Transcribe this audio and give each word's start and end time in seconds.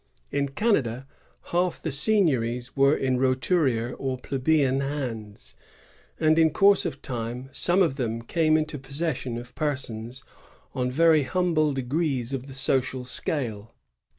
In 0.31 0.49
Canada 0.49 1.05
half 1.51 1.79
the 1.79 1.91
seigniories 1.91 2.75
were 2.75 2.97
in 2.97 3.19
roturier 3.19 3.93
or 3.93 4.17
plebeian 4.17 4.79
hands, 4.79 5.53
and 6.19 6.39
in 6.39 6.49
course 6.49 6.87
of 6.87 7.03
time 7.03 7.49
some 7.51 7.83
of 7.83 7.97
them 7.97 8.23
came 8.23 8.57
into 8.57 8.79
possession 8.79 9.37
of 9.37 9.53
persons 9.53 10.23
on 10.73 10.89
very 10.89 11.21
humble 11.21 11.71
degrees 11.71 12.33
of 12.33 12.47
the 12.47 12.55
social 12.55 13.05
scale. 13.05 13.75